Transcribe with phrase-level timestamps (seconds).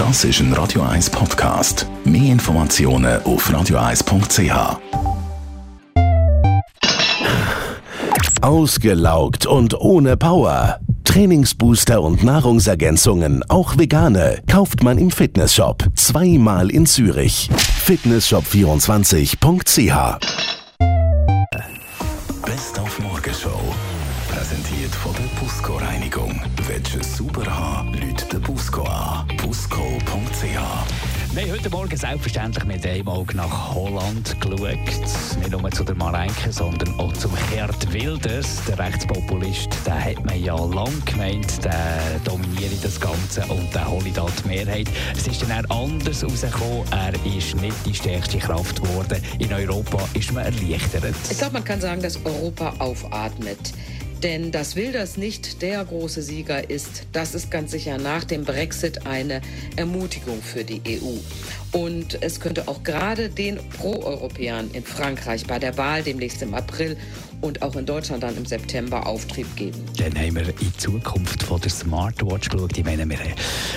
[0.00, 1.86] Das ist ein Radio 1 Podcast.
[2.04, 4.78] Mehr Informationen auf radio1.ch.
[8.40, 10.80] Ausgelaugt und ohne Power.
[11.04, 15.84] Trainingsbooster und Nahrungsergänzungen, auch vegane, kauft man im Fitnessshop.
[15.96, 17.50] Zweimal in Zürich.
[17.84, 20.18] Fitnessshop24.ch
[22.46, 23.60] Best auf Morgenshow.
[24.30, 26.40] Präsentiert von der Busco Reinigung.
[26.66, 27.92] Welches super haben,
[28.50, 29.28] Den Busco an.
[29.36, 30.42] Busco.ch
[31.32, 34.60] wir haben heute Morgen selbstverständlich mit einem Auge nach Holland geschaut.
[35.38, 38.64] Nicht nur zu der Marenke, sondern auch zum Gerd Wilders.
[38.66, 44.10] Der Rechtspopulist, der hat man ja lang gemeint, der dominiere das Ganze und der hole
[44.12, 44.88] da die Mehrheit.
[45.16, 46.82] Es ist dann anders herausgekommen.
[46.90, 49.22] Er ist nicht die stärkste Kraft geworden.
[49.38, 51.14] In Europa ist man erleichtert.
[51.30, 53.72] Ich glaube, man kann sagen, dass Europa aufatmet.
[54.22, 59.06] Denn dass Wilders nicht der große Sieger ist, das ist ganz sicher nach dem Brexit
[59.06, 59.40] eine
[59.76, 61.16] Ermutigung für die EU.
[61.72, 66.98] Und es könnte auch gerade den Pro-Europäern in Frankreich bei der Wahl demnächst im April
[67.40, 69.84] und auch in Deutschland dann im September Auftrieb geben.
[69.96, 72.76] Dann haben wir in die Zukunft von der Smartwatch geschaut.
[72.76, 73.18] Ich meine, wir,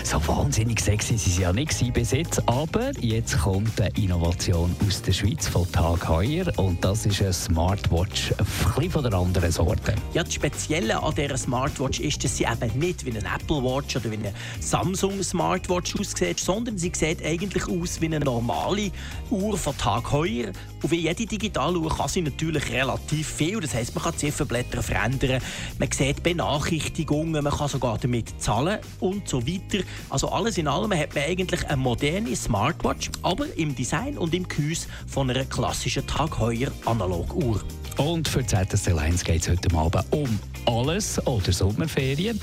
[0.03, 5.01] so wahnsinnig sexy sind sie ja nicht bis jetzt, aber jetzt kommt eine Innovation aus
[5.01, 8.33] der Schweiz von Tag Heuer und das ist eine Smartwatch
[8.77, 9.95] ein von der anderen Sorte.
[10.13, 13.95] Ja, das Spezielle an dieser Smartwatch ist, dass sie eben nicht wie eine Apple Watch
[13.95, 18.91] oder wie eine Samsung Smartwatch aussieht, sondern sie sieht eigentlich aus wie eine normale
[19.29, 23.61] Uhr von Tag Heuer und wie jede digitale Uhr kann sie natürlich relativ viel viel.
[23.61, 25.41] Das heisst, man kann Zifferblätter verändern,
[25.79, 29.83] man sieht Benachrichtigungen, man kann sogar damit zahlen und so weiter.
[30.09, 34.47] Also alles in allem hat man eigentlich eine moderne Smartwatch, aber im Design und im
[34.47, 37.61] Gehäuse von einer klassischen Tagheuer Analoguhr.
[37.97, 42.39] Und für ZSC Lines geht es heute Abend um alles oder Sommerferien.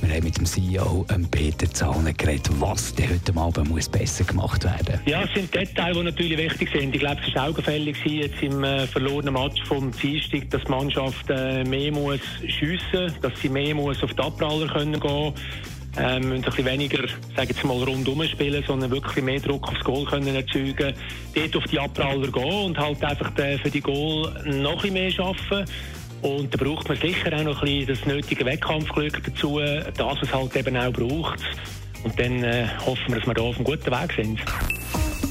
[0.00, 4.24] Wir haben mit dem CEO ähm, Peter Zahner geredet, was denn heute Abend muss besser
[4.24, 6.94] gemacht werden Ja, es sind Details, die natürlich wichtig sind.
[6.94, 11.28] Ich glaube, es war augenfällig jetzt im äh, verlorenen Match vom Dienstag, dass die Mannschaft
[11.30, 15.34] äh, mehr muss schiessen, dass sie mehr muss auf die Abpraller können gehen
[15.96, 19.80] ähm, müssen ein bisschen weniger, sage jetzt mal, rundum spielen, sondern wirklich mehr Druck aufs
[19.80, 20.94] Goal können erzeugen,
[21.34, 25.12] dort auf die Abpraller gehen und halt einfach äh, für die Goal noch ein mehr
[25.18, 25.70] arbeiten.
[26.22, 30.32] Und da braucht man sicher auch noch ein bisschen das nötige Wettkampfglück dazu, dass es
[30.32, 31.40] halt eben auch braucht.
[32.04, 34.40] Und dann äh, hoffen wir, dass wir da auf einem guten Weg sind.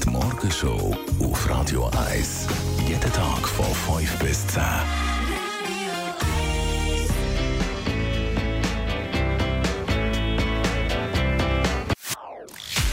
[0.04, 2.48] Die Morgenshow auf Radio 1.
[2.88, 4.62] Jeden Tag von 5 bis 10.